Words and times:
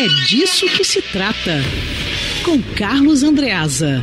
É 0.00 0.06
disso 0.28 0.64
que 0.66 0.84
se 0.84 1.02
trata. 1.02 1.60
Com 2.44 2.62
Carlos 2.76 3.24
Andreasa. 3.24 4.00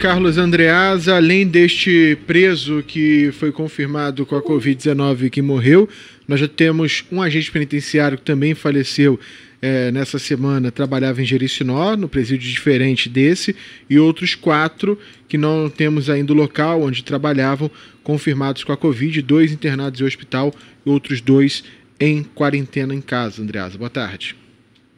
Carlos 0.00 0.36
Andreasa, 0.36 1.14
além 1.14 1.46
deste 1.46 2.18
preso 2.26 2.82
que 2.84 3.30
foi 3.30 3.52
confirmado 3.52 4.26
com 4.26 4.34
a 4.34 4.42
Covid-19 4.42 5.30
que 5.30 5.40
morreu, 5.40 5.88
nós 6.26 6.40
já 6.40 6.48
temos 6.48 7.04
um 7.12 7.22
agente 7.22 7.48
penitenciário 7.52 8.18
que 8.18 8.24
também 8.24 8.56
faleceu 8.56 9.20
é, 9.62 9.92
nessa 9.92 10.18
semana, 10.18 10.72
trabalhava 10.72 11.22
em 11.22 11.24
Jericinó, 11.24 11.96
no 11.96 12.08
presídio 12.08 12.50
diferente 12.50 13.08
desse, 13.08 13.54
e 13.88 14.00
outros 14.00 14.34
quatro 14.34 14.98
que 15.28 15.38
não 15.38 15.70
temos 15.70 16.10
ainda 16.10 16.32
o 16.32 16.36
local 16.36 16.82
onde 16.82 17.04
trabalhavam, 17.04 17.70
confirmados 18.02 18.64
com 18.64 18.72
a 18.72 18.76
Covid, 18.76 19.22
dois 19.22 19.52
internados 19.52 20.00
em 20.00 20.04
hospital 20.04 20.52
e 20.84 20.90
outros 20.90 21.20
dois 21.20 21.62
em 22.00 22.22
quarentena 22.22 22.94
em 22.94 23.00
casa. 23.00 23.42
Andreasa, 23.42 23.78
boa 23.78 23.90
tarde. 23.90 24.36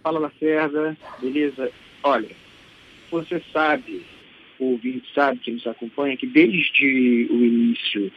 Fala, 0.03 0.19
Lacerda. 0.19 0.97
Beleza? 1.21 1.71
Olha, 2.03 2.31
você 3.11 3.43
sabe 3.53 4.05
o 4.61 4.73
ouvinte 4.73 5.09
sabe, 5.15 5.41
que 5.41 5.51
nos 5.51 5.67
acompanha, 5.67 6.17
que 6.17 6.27
desde 6.27 7.27
o 7.31 7.45
início 7.45 8.13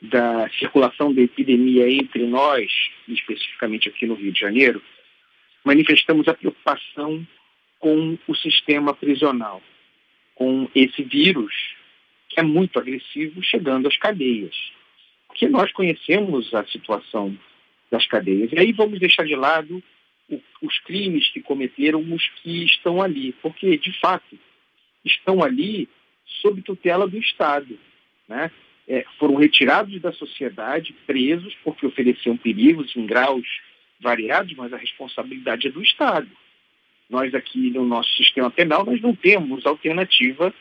da 0.00 0.48
circulação 0.58 1.12
da 1.12 1.20
epidemia 1.20 1.90
entre 1.90 2.26
nós, 2.26 2.70
especificamente 3.06 3.88
aqui 3.88 4.06
no 4.06 4.14
Rio 4.14 4.32
de 4.32 4.40
Janeiro, 4.40 4.82
manifestamos 5.62 6.26
a 6.26 6.34
preocupação 6.34 7.26
com 7.78 8.18
o 8.26 8.34
sistema 8.34 8.94
prisional, 8.94 9.62
com 10.34 10.68
esse 10.74 11.02
vírus 11.02 11.52
que 12.28 12.40
é 12.40 12.42
muito 12.42 12.78
agressivo 12.78 13.42
chegando 13.42 13.88
às 13.88 13.96
cadeias. 13.96 14.54
Porque 15.26 15.48
nós 15.48 15.70
conhecemos 15.72 16.52
a 16.54 16.64
situação 16.64 17.36
das 17.90 18.06
cadeias. 18.06 18.52
E 18.52 18.58
aí 18.58 18.72
vamos 18.72 18.98
deixar 18.98 19.24
de 19.24 19.34
lado 19.34 19.82
o, 20.28 20.40
os 20.62 20.78
crimes 20.80 21.28
que 21.30 21.40
cometeram 21.40 22.00
os 22.12 22.28
que 22.42 22.64
estão 22.64 23.00
ali, 23.00 23.32
porque, 23.42 23.76
de 23.78 23.92
fato, 23.98 24.38
estão 25.04 25.42
ali 25.42 25.88
sob 26.42 26.60
tutela 26.62 27.08
do 27.08 27.18
Estado. 27.18 27.78
Né? 28.28 28.50
É, 28.86 29.04
foram 29.18 29.36
retirados 29.36 30.00
da 30.00 30.12
sociedade, 30.12 30.94
presos, 31.06 31.56
porque 31.64 31.86
ofereciam 31.86 32.36
perigos 32.36 32.94
em 32.96 33.06
graus 33.06 33.46
variados, 34.00 34.54
mas 34.54 34.72
a 34.72 34.76
responsabilidade 34.76 35.66
é 35.66 35.70
do 35.70 35.82
Estado. 35.82 36.28
Nós 37.08 37.34
aqui 37.34 37.70
no 37.70 37.84
nosso 37.84 38.14
sistema 38.16 38.50
penal, 38.50 38.84
nós 38.84 39.00
não 39.00 39.14
temos 39.14 39.64
alternativa 39.64 40.54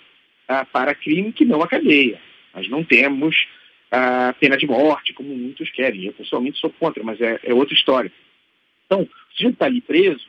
ah, 0.48 0.66
para 0.66 0.96
crime 0.96 1.34
que 1.34 1.44
não 1.44 1.62
a 1.62 1.68
cadeia. 1.68 2.22
Nós 2.54 2.70
não 2.70 2.84
temos 2.84 3.48
a 3.92 4.34
pena 4.34 4.58
de 4.58 4.68
morte, 4.68 5.14
como 5.14 5.36
muitos 5.36 5.70
querem. 5.72 6.06
Eu 6.06 6.14
pessoalmente 6.14 6.60
sou 6.60 6.70
contra, 6.70 7.04
mas 7.04 7.20
é, 7.22 7.40
é 7.44 7.54
outra 7.54 7.74
história. 7.74 8.12
Então, 8.86 9.02
o 9.02 9.10
sujeito 9.34 9.54
está 9.54 9.66
ali 9.66 9.82
preso 9.82 10.28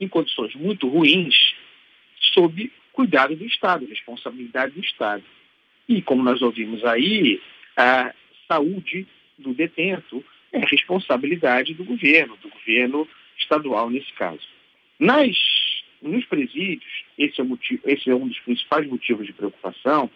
em 0.00 0.08
condições 0.08 0.54
muito 0.54 0.88
ruins, 0.88 1.54
sob 2.32 2.70
cuidado 2.92 3.34
do 3.34 3.44
Estado, 3.44 3.86
responsabilidade 3.86 4.74
do 4.74 4.80
Estado. 4.80 5.24
E, 5.88 6.00
como 6.02 6.22
nós 6.22 6.40
ouvimos 6.40 6.84
aí, 6.84 7.40
a 7.76 8.14
saúde 8.48 9.06
do 9.38 9.52
detento 9.52 10.24
é 10.52 10.58
responsabilidade 10.58 11.74
do 11.74 11.84
governo, 11.84 12.36
do 12.36 12.48
governo 12.48 13.08
estadual 13.38 13.90
nesse 13.90 14.12
caso. 14.12 14.46
Nas, 14.98 15.36
nos 16.00 16.24
presídios, 16.26 17.04
esse 17.18 17.40
é, 17.40 17.44
motivo, 17.44 17.82
esse 17.84 18.08
é 18.08 18.14
um 18.14 18.28
dos 18.28 18.38
principais 18.40 18.86
motivos 18.86 19.26
de 19.26 19.32
preocupação, 19.32 20.10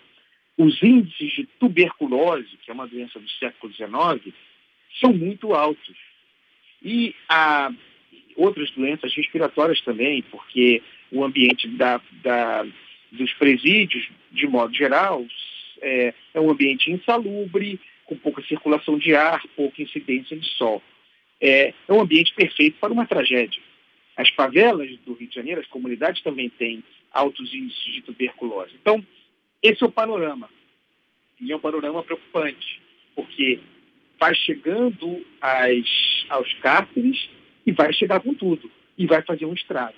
os 0.58 0.82
índices 0.82 1.32
de 1.34 1.46
tuberculose, 1.60 2.58
que 2.64 2.70
é 2.70 2.74
uma 2.74 2.88
doença 2.88 3.20
do 3.20 3.30
século 3.30 3.72
XIX, 3.72 4.34
são 5.00 5.12
muito 5.12 5.54
altos. 5.54 5.96
E 6.82 7.14
há 7.28 7.72
outras 8.36 8.68
doenças 8.72 9.14
respiratórias 9.14 9.80
também, 9.82 10.20
porque 10.22 10.82
o 11.12 11.24
ambiente 11.24 11.68
da, 11.68 12.00
da, 12.22 12.66
dos 13.12 13.32
presídios, 13.34 14.08
de 14.32 14.48
modo 14.48 14.74
geral, 14.74 15.24
é, 15.80 16.12
é, 16.34 16.40
um 16.40 16.50
ambiente 16.50 16.90
insalubre, 16.90 17.80
com 18.04 18.16
pouca 18.16 18.42
circulação 18.42 18.98
de 18.98 19.14
ar, 19.14 19.40
pouca 19.54 19.80
incidência 19.80 20.36
de 20.36 20.46
sol. 20.56 20.82
É, 21.40 21.72
é 21.86 21.92
um 21.92 22.00
ambiente 22.00 22.34
perfeito 22.34 22.78
para 22.80 22.92
uma 22.92 23.06
tragédia. 23.06 23.60
As 24.16 24.28
favelas 24.30 24.90
do 25.06 25.12
Rio 25.12 25.28
de 25.28 25.34
Janeiro, 25.36 25.60
as 25.60 25.68
comunidades 25.68 26.20
também 26.22 26.48
têm 26.48 26.82
altos 27.12 27.54
índices 27.54 27.94
de 27.94 28.02
tuberculose. 28.02 28.72
Então, 28.80 29.04
esse 29.62 29.82
é 29.82 29.86
o 29.86 29.90
panorama. 29.90 30.48
E 31.40 31.52
é 31.52 31.56
um 31.56 31.60
panorama 31.60 32.02
preocupante, 32.02 32.80
porque 33.14 33.60
vai 34.18 34.34
chegando 34.34 35.24
aos 36.28 36.52
cárceres 36.54 37.28
e 37.64 37.72
vai 37.72 37.92
chegar 37.92 38.20
com 38.20 38.34
tudo. 38.34 38.70
E 38.96 39.06
vai 39.06 39.22
fazer 39.22 39.44
um 39.44 39.54
estrago. 39.54 39.94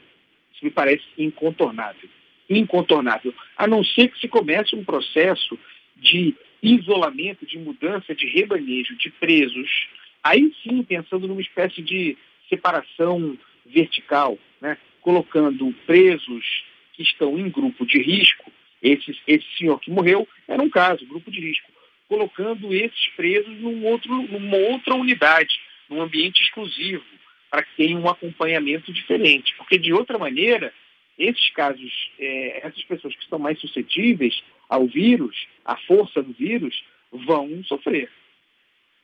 Isso 0.52 0.64
me 0.64 0.70
parece 0.70 1.04
incontornável. 1.16 2.08
Incontornável. 2.48 3.32
A 3.56 3.66
não 3.66 3.82
ser 3.82 4.08
que 4.08 4.20
se 4.20 4.28
comece 4.28 4.76
um 4.76 4.84
processo 4.84 5.58
de 5.96 6.34
isolamento, 6.62 7.46
de 7.46 7.58
mudança, 7.58 8.14
de 8.14 8.26
rebanejo 8.26 8.94
de 8.96 9.10
presos, 9.10 9.88
aí 10.22 10.52
sim 10.62 10.82
pensando 10.82 11.26
numa 11.26 11.40
espécie 11.40 11.80
de 11.80 12.16
separação 12.48 13.38
vertical, 13.64 14.38
né? 14.60 14.76
colocando 15.00 15.72
presos 15.86 16.64
que 16.92 17.02
estão 17.02 17.38
em 17.38 17.48
grupo 17.48 17.86
de 17.86 18.02
risco, 18.02 18.49
esse, 18.82 19.16
esse 19.26 19.46
senhor 19.58 19.78
que 19.80 19.90
morreu 19.90 20.26
era 20.48 20.62
um 20.62 20.70
caso, 20.70 21.06
grupo 21.06 21.30
de 21.30 21.40
risco, 21.40 21.70
colocando 22.08 22.74
esses 22.74 23.08
presos 23.16 23.56
num 23.58 23.84
outro, 23.86 24.10
numa 24.22 24.56
outra 24.56 24.94
unidade, 24.94 25.60
num 25.88 26.02
ambiente 26.02 26.42
exclusivo, 26.42 27.04
para 27.50 27.62
que 27.62 27.76
tenha 27.76 27.96
um 27.96 28.08
acompanhamento 28.08 28.92
diferente. 28.92 29.54
Porque, 29.56 29.78
de 29.78 29.92
outra 29.92 30.18
maneira, 30.18 30.72
esses 31.18 31.50
casos, 31.50 32.10
é, 32.18 32.66
essas 32.66 32.82
pessoas 32.84 33.14
que 33.14 33.22
estão 33.22 33.38
mais 33.38 33.60
suscetíveis 33.60 34.42
ao 34.68 34.86
vírus, 34.86 35.46
à 35.64 35.76
força 35.76 36.22
do 36.22 36.32
vírus, 36.32 36.82
vão 37.12 37.62
sofrer. 37.64 38.10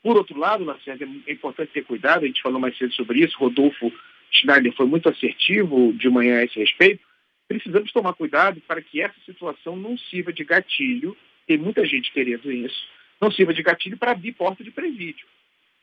Por 0.02 0.16
outro 0.16 0.38
lado, 0.38 0.64
Lacerda, 0.64 1.06
é 1.26 1.32
importante 1.32 1.72
ter 1.72 1.84
cuidado, 1.84 2.24
a 2.24 2.26
gente 2.26 2.42
falou 2.42 2.60
mais 2.60 2.76
cedo 2.78 2.92
sobre 2.94 3.24
isso, 3.24 3.36
Rodolfo 3.38 3.92
Schneider 4.30 4.72
foi 4.72 4.86
muito 4.86 5.08
assertivo 5.08 5.92
de 5.94 6.08
manhã 6.08 6.38
a 6.38 6.44
esse 6.44 6.58
respeito, 6.58 7.05
precisamos 7.48 7.92
tomar 7.92 8.12
cuidado 8.14 8.60
para 8.66 8.82
que 8.82 9.00
essa 9.00 9.14
situação 9.24 9.76
não 9.76 9.96
sirva 9.96 10.32
de 10.32 10.44
gatilho, 10.44 11.16
tem 11.46 11.56
muita 11.56 11.84
gente 11.86 12.12
querendo 12.12 12.50
isso, 12.50 12.86
não 13.20 13.30
sirva 13.30 13.54
de 13.54 13.62
gatilho 13.62 13.96
para 13.96 14.12
abrir 14.12 14.32
porta 14.32 14.62
de 14.62 14.70
presídio 14.70 15.26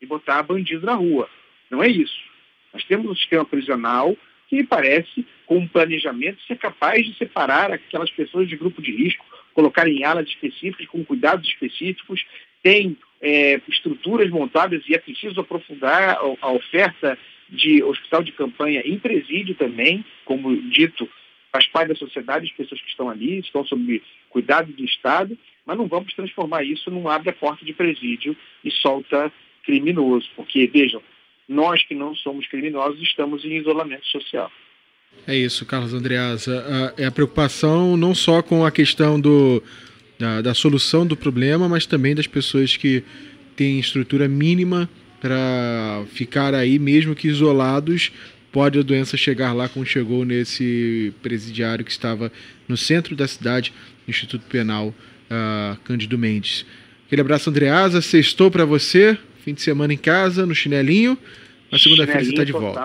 e 0.01 0.05
botar 0.05 0.43
bandido 0.43 0.85
na 0.85 0.93
rua. 0.93 1.29
Não 1.69 1.81
é 1.81 1.87
isso. 1.87 2.19
Nós 2.73 2.83
temos 2.83 3.09
um 3.09 3.15
sistema 3.15 3.45
prisional 3.45 4.15
que 4.49 4.57
me 4.57 4.63
parece, 4.63 5.25
com 5.45 5.57
um 5.57 5.67
planejamento, 5.67 6.43
ser 6.43 6.57
capaz 6.57 7.05
de 7.05 7.17
separar 7.17 7.71
aquelas 7.71 8.11
pessoas 8.11 8.47
de 8.47 8.57
grupo 8.57 8.81
de 8.81 8.91
risco, 8.91 9.25
colocar 9.53 9.87
em 9.87 10.03
alas 10.03 10.27
específicas, 10.27 10.87
com 10.87 11.03
cuidados 11.05 11.47
específicos, 11.47 12.25
tem 12.61 12.97
é, 13.21 13.61
estruturas 13.67 14.29
montadas 14.29 14.83
e 14.87 14.93
é 14.93 14.97
preciso 14.97 15.39
aprofundar 15.39 16.17
a, 16.17 16.19
a 16.41 16.51
oferta 16.51 17.17
de 17.49 17.83
hospital 17.83 18.23
de 18.23 18.31
campanha 18.31 18.81
em 18.83 18.97
presídio 18.97 19.55
também, 19.55 20.03
como 20.25 20.55
dito, 20.69 21.09
faz 21.53 21.67
parte 21.67 21.89
da 21.89 21.95
sociedade, 21.95 22.47
as 22.47 22.51
pessoas 22.51 22.81
que 22.81 22.89
estão 22.89 23.07
ali 23.07 23.39
estão 23.39 23.63
sob 23.63 24.01
cuidado 24.29 24.73
do 24.73 24.83
Estado, 24.83 25.37
mas 25.65 25.77
não 25.77 25.87
vamos 25.87 26.11
transformar 26.13 26.63
isso 26.63 26.89
num 26.89 27.07
abre 27.07 27.29
a 27.29 27.33
porta 27.33 27.63
de 27.63 27.71
presídio 27.71 28.35
e 28.65 28.71
solta 28.71 29.31
criminoso, 29.63 30.27
porque, 30.35 30.65
vejam, 30.65 31.01
nós 31.47 31.83
que 31.83 31.93
não 31.93 32.15
somos 32.15 32.47
criminosos 32.47 32.99
estamos 33.01 33.45
em 33.45 33.57
isolamento 33.57 34.05
social. 34.07 34.51
É 35.27 35.37
isso, 35.37 35.63
Carlos 35.65 35.93
Andreasa. 35.93 36.93
É 36.97 37.05
a 37.05 37.11
preocupação 37.11 37.95
não 37.95 38.15
só 38.15 38.41
com 38.41 38.65
a 38.65 38.71
questão 38.71 39.19
do, 39.19 39.61
da, 40.17 40.41
da 40.41 40.53
solução 40.55 41.05
do 41.05 41.15
problema, 41.15 41.69
mas 41.69 41.85
também 41.85 42.15
das 42.15 42.25
pessoas 42.25 42.75
que 42.75 43.03
têm 43.55 43.79
estrutura 43.79 44.27
mínima 44.27 44.89
para 45.21 46.03
ficar 46.07 46.55
aí, 46.55 46.79
mesmo 46.79 47.15
que 47.15 47.27
isolados, 47.27 48.11
pode 48.53 48.79
a 48.79 48.83
doença 48.83 49.17
chegar 49.17 49.51
lá 49.51 49.67
como 49.67 49.83
chegou 49.83 50.23
nesse 50.23 51.11
presidiário 51.23 51.83
que 51.83 51.91
estava 51.91 52.31
no 52.67 52.77
centro 52.77 53.15
da 53.15 53.27
cidade, 53.27 53.73
no 54.07 54.11
Instituto 54.11 54.45
Penal 54.45 54.89
uh, 54.89 55.75
Cândido 55.83 56.17
Mendes. 56.17 56.65
Aquele 57.07 57.21
abraço, 57.21 57.49
Andreasa. 57.49 57.99
Sextou 57.99 58.51
para 58.51 58.63
você. 58.63 59.17
Fim 59.43 59.53
de 59.53 59.61
semana 59.61 59.93
em 59.93 59.97
casa, 59.97 60.45
no 60.45 60.55
chinelinho. 60.55 61.17
Na 61.71 61.79
segunda-feira 61.79 62.23
você 62.23 62.29
está 62.29 62.43
de 62.43 62.51
volta. 62.51 62.81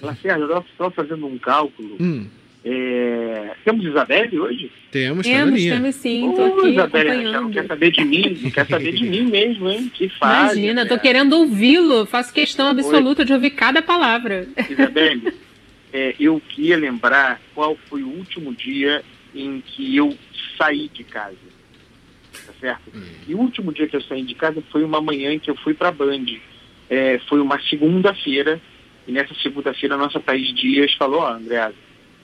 Lacerda, 0.00 0.44
eu 0.44 0.60
estou 0.60 0.90
fazendo 0.92 1.26
um 1.26 1.36
cálculo. 1.36 1.96
Hum. 2.00 2.26
É... 2.64 3.52
Temos 3.64 3.84
Isabelle 3.84 4.38
hoje? 4.38 4.72
Temos, 4.90 5.26
temos, 5.26 5.62
temos 5.62 5.94
sim. 5.94 6.32
Tô 6.34 6.44
aqui 6.44 6.68
Isabelle, 6.70 7.24
não 7.24 7.50
quer 7.50 7.66
saber 7.66 7.90
de 7.92 8.04
mim, 8.04 8.38
não 8.42 8.50
quer 8.50 8.66
saber 8.66 8.92
de 8.92 9.04
mim 9.04 9.22
mesmo, 9.22 9.68
hein? 9.70 9.90
Que 9.94 10.08
faz. 10.08 10.52
Imagina, 10.52 10.86
tô 10.86 10.98
querendo 10.98 11.34
ouvi-lo, 11.34 12.06
faço 12.06 12.32
questão 12.32 12.68
absoluta 12.68 13.22
Oi. 13.22 13.26
de 13.26 13.32
ouvir 13.32 13.50
cada 13.50 13.80
palavra. 13.80 14.46
Isabelle, 14.68 15.32
é, 15.92 16.14
eu 16.18 16.42
queria 16.48 16.76
lembrar 16.76 17.40
qual 17.54 17.76
foi 17.88 18.02
o 18.02 18.08
último 18.08 18.54
dia 18.54 19.02
em 19.34 19.62
que 19.64 19.96
eu 19.96 20.16
saí 20.56 20.88
de 20.88 21.04
casa 21.04 21.48
certo? 22.60 22.90
Hum. 22.94 23.02
E 23.26 23.34
o 23.34 23.38
último 23.38 23.72
dia 23.72 23.86
que 23.86 23.96
eu 23.96 24.02
saí 24.02 24.22
de 24.22 24.34
casa 24.34 24.62
foi 24.70 24.84
uma 24.84 25.00
manhã 25.00 25.32
em 25.32 25.38
que 25.38 25.50
eu 25.50 25.56
fui 25.56 25.74
para 25.74 25.88
a 25.88 25.92
Band. 25.92 26.26
É, 26.90 27.18
foi 27.28 27.40
uma 27.40 27.60
segunda-feira 27.68 28.58
E 29.06 29.12
nessa 29.12 29.34
segunda-feira, 29.42 29.94
a 29.94 29.98
nossa 29.98 30.20
Thaís 30.20 30.54
Dias 30.54 30.92
falou, 30.94 31.20
ó, 31.20 31.32
Andréa, 31.32 31.72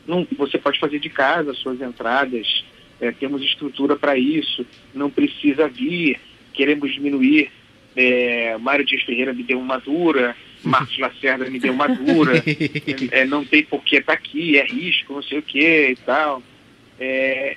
não, 0.06 0.26
você 0.36 0.58
pode 0.58 0.78
fazer 0.78 0.98
de 0.98 1.08
casa 1.08 1.50
as 1.50 1.58
suas 1.58 1.80
entradas, 1.80 2.64
é, 3.00 3.10
temos 3.12 3.42
estrutura 3.42 3.96
para 3.96 4.16
isso, 4.16 4.64
não 4.94 5.10
precisa 5.10 5.68
vir, 5.68 6.18
queremos 6.52 6.92
diminuir. 6.92 7.50
É, 7.96 8.56
Mário 8.58 8.84
Dias 8.84 9.02
Ferreira 9.02 9.32
me 9.32 9.42
deu 9.42 9.58
uma 9.58 9.78
dura, 9.78 10.36
Marcos 10.64 10.98
Lacerda 10.98 11.48
me 11.48 11.60
deu 11.60 11.72
uma 11.72 11.86
dura, 11.86 12.42
é, 13.10 13.24
não 13.24 13.44
tem 13.44 13.62
por 13.62 13.82
que 13.84 13.96
estar 13.96 14.12
tá 14.12 14.18
aqui, 14.18 14.58
é 14.58 14.64
risco, 14.64 15.14
não 15.14 15.22
sei 15.22 15.38
o 15.38 15.42
que 15.42 15.90
e 15.90 15.96
tal. 15.96 16.42
É, 16.98 17.56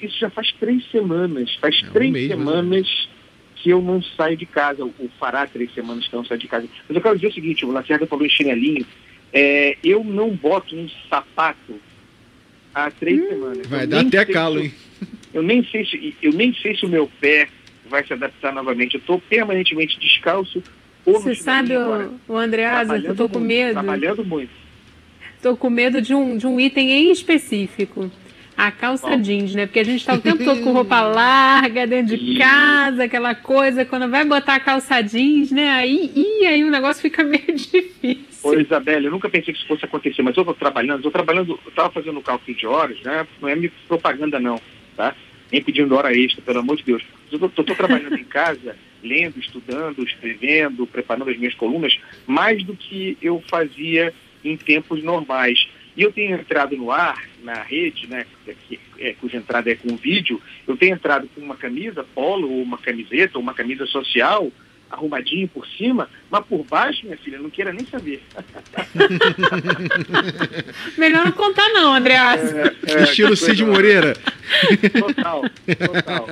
isso 0.00 0.18
já 0.18 0.30
faz 0.30 0.52
três 0.52 0.88
semanas, 0.90 1.54
faz 1.56 1.82
É 1.82 1.90
três 1.90 2.12
né? 2.12 2.28
semanas 2.28 3.08
que 3.56 3.70
eu 3.70 3.80
não 3.80 4.02
saio 4.02 4.36
de 4.36 4.46
casa, 4.46 4.82
ou 4.82 4.92
fará 5.20 5.46
três 5.46 5.72
semanas 5.72 6.08
que 6.08 6.14
eu 6.14 6.18
não 6.18 6.26
saio 6.26 6.40
de 6.40 6.48
casa. 6.48 6.66
Mas 6.88 6.96
eu 6.96 7.02
quero 7.02 7.14
dizer 7.14 7.28
o 7.28 7.32
seguinte, 7.32 7.64
o 7.64 7.70
Lacerda 7.70 8.06
falou 8.06 8.26
em 8.26 8.30
chinelinho, 8.30 8.84
é, 9.32 9.76
eu 9.82 10.02
não 10.04 10.30
boto 10.30 10.74
um 10.76 10.88
sapato 11.08 11.74
há 12.74 12.90
três 12.90 13.26
semanas. 13.28 13.66
Vai 13.66 13.84
Eu 13.84 13.86
dar 13.88 14.00
até 14.00 14.24
sei 14.24 14.34
calo, 14.34 14.58
se- 14.58 14.64
hein? 14.66 14.72
Eu 15.34 15.42
nem 15.42 15.64
sei 15.64 15.86
se, 15.86 16.14
eu 16.22 16.30
nem 16.32 16.52
sei 16.52 16.76
se 16.76 16.84
o 16.84 16.88
meu 16.90 17.10
pé 17.18 17.48
vai 17.88 18.06
se 18.06 18.12
adaptar 18.12 18.52
novamente. 18.52 18.94
Eu 18.96 19.00
estou 19.00 19.18
permanentemente 19.18 19.98
descalço. 19.98 20.62
Você 21.06 21.34
sabe, 21.34 21.74
agora. 21.74 22.10
o, 22.28 22.34
o 22.34 22.36
Andreasa, 22.36 22.98
eu 22.98 23.16
tô 23.16 23.28
com 23.30 23.40
medo. 23.40 23.72
Trabalhando 23.72 24.22
muito. 24.26 24.50
Tô 25.42 25.56
com 25.56 25.70
medo 25.70 26.02
de 26.02 26.14
um, 26.14 26.36
de 26.36 26.46
um 26.46 26.60
item 26.60 26.90
em 26.92 27.10
específico. 27.10 28.10
A 28.62 28.70
calça 28.70 29.08
Qual? 29.08 29.18
jeans, 29.18 29.56
né? 29.56 29.66
Porque 29.66 29.80
a 29.80 29.84
gente 29.84 30.06
tá 30.06 30.14
o 30.14 30.20
tempo 30.20 30.44
todo 30.44 30.62
com 30.62 30.70
roupa 30.70 31.00
larga, 31.02 31.84
dentro 31.84 32.16
de 32.16 32.38
casa, 32.38 33.02
aquela 33.02 33.34
coisa. 33.34 33.84
Quando 33.84 34.08
vai 34.08 34.24
botar 34.24 34.54
a 34.54 34.60
calça 34.60 35.02
jeans, 35.02 35.50
né? 35.50 35.68
Aí, 35.70 36.12
ih, 36.14 36.46
aí 36.46 36.62
o 36.62 36.70
negócio 36.70 37.02
fica 37.02 37.24
meio 37.26 37.44
difícil. 37.44 38.24
Ô, 38.40 38.54
Isabelle, 38.54 39.06
eu 39.06 39.10
nunca 39.10 39.28
pensei 39.28 39.52
que 39.52 39.58
isso 39.58 39.66
fosse 39.66 39.84
acontecer, 39.84 40.22
mas 40.22 40.36
eu 40.36 40.42
estou 40.42 40.54
trabalhando, 40.54 40.98
estou 40.98 41.10
trabalhando, 41.10 41.58
eu 41.64 41.68
estava 41.70 41.90
fazendo 41.90 42.20
cálculo 42.20 42.56
de 42.56 42.64
horas, 42.64 43.00
né? 43.00 43.26
Não 43.40 43.48
é 43.48 43.56
propaganda 43.88 44.38
não, 44.38 44.60
tá? 44.96 45.12
Nem 45.50 45.60
pedindo 45.60 45.96
hora 45.96 46.16
extra, 46.16 46.40
pelo 46.40 46.60
amor 46.60 46.76
de 46.76 46.84
Deus. 46.84 47.02
Eu 47.32 47.44
estou 47.44 47.64
trabalhando 47.64 48.14
em 48.14 48.24
casa, 48.24 48.76
lendo, 49.02 49.40
estudando, 49.40 50.04
escrevendo, 50.04 50.86
preparando 50.86 51.28
as 51.28 51.36
minhas 51.36 51.54
colunas, 51.56 51.98
mais 52.28 52.62
do 52.62 52.76
que 52.76 53.18
eu 53.20 53.42
fazia 53.50 54.14
em 54.44 54.56
tempos 54.56 55.02
normais. 55.02 55.66
E 55.96 56.02
eu 56.02 56.12
tenho 56.12 56.36
entrado 56.36 56.76
no 56.76 56.90
ar, 56.90 57.22
na 57.42 57.62
rede, 57.62 58.06
né, 58.06 58.24
que, 58.68 58.80
é, 58.98 59.12
cuja 59.14 59.36
entrada 59.36 59.70
é 59.70 59.74
com 59.74 59.96
vídeo, 59.96 60.40
eu 60.66 60.76
tenho 60.76 60.94
entrado 60.94 61.28
com 61.34 61.40
uma 61.40 61.56
camisa 61.56 62.04
polo, 62.14 62.50
ou 62.50 62.62
uma 62.62 62.78
camiseta, 62.78 63.36
ou 63.36 63.42
uma 63.42 63.52
camisa 63.52 63.84
social, 63.86 64.50
arrumadinho 64.92 65.48
por 65.48 65.66
cima, 65.66 66.08
mas 66.30 66.44
por 66.44 66.64
baixo, 66.64 67.04
minha 67.04 67.16
filha, 67.16 67.38
não 67.38 67.50
queira 67.50 67.72
nem 67.72 67.84
saber. 67.86 68.22
Melhor 70.98 71.24
não 71.24 71.32
contar, 71.32 71.68
não, 71.70 71.94
Andreasa. 71.94 72.74
É, 72.86 73.02
Estilo 73.02 73.30
que 73.30 73.36
Cid 73.36 73.64
Moreira. 73.64 74.14
Total, 74.98 75.42
total. 75.78 76.28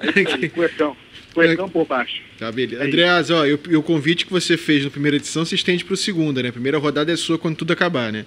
É 0.00 0.20
isso 0.20 0.34
aí, 0.34 0.48
cuecão. 0.50 0.96
Cuecão 1.32 1.68
por 1.68 1.86
baixo. 1.86 2.20
Tá, 2.38 2.52
beleza. 2.52 2.82
É 2.82 2.86
Andreas, 2.86 3.30
ó, 3.30 3.46
e 3.46 3.54
o, 3.54 3.60
o 3.78 3.82
convite 3.82 4.26
que 4.26 4.32
você 4.32 4.56
fez 4.56 4.84
na 4.84 4.90
primeira 4.90 5.16
edição 5.16 5.44
se 5.44 5.54
estende 5.54 5.84
para 5.84 5.96
segunda, 5.96 6.42
né? 6.42 6.50
A 6.50 6.52
primeira 6.52 6.78
rodada 6.78 7.12
é 7.12 7.16
sua 7.16 7.38
quando 7.38 7.56
tudo 7.56 7.72
acabar, 7.72 8.12
né? 8.12 8.26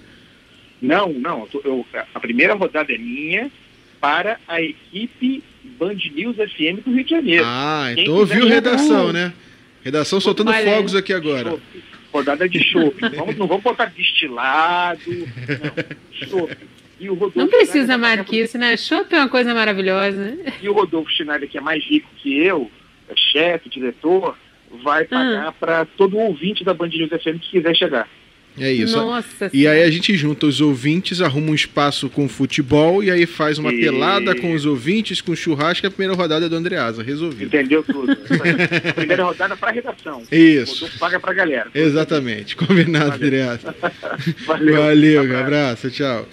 Não, 0.80 1.12
não. 1.12 1.48
eu 1.64 1.86
a 2.14 2.20
primeira 2.20 2.54
rodada 2.54 2.92
é 2.92 2.98
minha 2.98 3.50
para 4.00 4.38
a 4.46 4.60
equipe 4.60 5.42
Band 5.78 5.94
News 6.14 6.36
FM 6.36 6.84
do 6.84 6.92
Rio 6.92 7.04
de 7.04 7.10
Janeiro. 7.10 7.44
Ah, 7.46 7.90
Quem 7.94 8.04
então 8.04 8.14
ouviu 8.16 8.46
redação, 8.46 9.12
né? 9.12 9.32
Redação 9.82 10.20
soltando 10.20 10.50
aí. 10.50 10.64
fogos 10.64 10.94
aqui 10.94 11.12
agora. 11.12 11.56
Rodada 12.12 12.48
de 12.48 12.58
chopp. 12.62 12.96
Vamos, 13.14 13.36
não 13.36 13.46
vamos 13.46 13.62
botar 13.62 13.86
destilado. 13.86 15.00
Não, 15.10 16.28
chopp. 16.28 16.56
E 16.98 17.10
o 17.10 17.14
Rodolfo 17.14 17.38
Não 17.38 17.48
precisa 17.48 17.92
Schneider 17.92 17.98
mais 17.98 18.20
que 18.26 18.40
isso, 18.40 18.56
né? 18.56 18.76
Chopp 18.76 19.14
é 19.14 19.18
uma 19.18 19.28
coisa 19.28 19.52
maravilhosa. 19.54 20.38
E 20.62 20.68
o 20.68 20.72
Rodolfo 20.72 21.10
Schneider, 21.10 21.48
que 21.48 21.58
é 21.58 21.60
mais 21.60 21.84
rico 21.84 22.08
que 22.16 22.38
eu, 22.38 22.70
é 23.08 23.14
chefe, 23.14 23.68
diretor, 23.68 24.36
vai 24.82 25.02
Ah. 25.04 25.06
pagar 25.08 25.52
para 25.52 25.84
todo 25.84 26.16
ouvinte 26.16 26.64
da 26.64 26.72
Band 26.72 26.88
News 26.88 27.10
FM 27.10 27.38
que 27.40 27.50
quiser 27.50 27.76
chegar. 27.76 28.08
É 28.58 28.72
isso. 28.72 28.96
Nossa 28.96 29.50
E 29.52 29.66
aí 29.66 29.82
a 29.82 29.90
gente 29.90 30.14
junta 30.16 30.46
os 30.46 30.60
ouvintes, 30.60 31.20
arruma 31.20 31.50
um 31.50 31.54
espaço 31.54 32.08
com 32.08 32.28
futebol 32.28 33.02
e 33.04 33.10
aí 33.10 33.26
faz 33.26 33.58
uma 33.58 33.72
E- 33.72 33.80
pelada 33.80 34.34
com 34.34 34.52
os 34.54 34.64
ouvintes, 34.64 35.20
com 35.20 35.34
churrasco, 35.36 35.84
e 35.84 35.88
a 35.88 35.90
primeira 35.90 36.14
rodada 36.14 36.46
é 36.46 36.48
do 36.48 36.56
Andreasa. 36.56 37.02
Resolvido. 37.02 37.46
Entendeu 37.54 37.82
tudo? 37.82 38.16
Primeira 38.94 39.24
rodada 39.24 39.56
para 39.56 39.70
redação. 39.72 40.22
Isso. 40.30 40.90
Paga 40.98 41.20
para 41.20 41.32
galera. 41.34 41.70
Exatamente. 41.74 42.56
Combinado, 42.56 43.10
Valeu. 43.10 43.26
Andreasa. 43.26 43.74
Valeu. 44.46 44.76
Valeu, 44.82 45.20
Abraço. 45.22 45.42
abraço, 45.44 45.90
tchau. 45.90 46.28